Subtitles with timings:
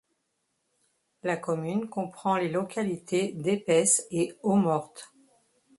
[1.21, 5.13] La commune comprend les localités d'Epeisses et Eaumorte.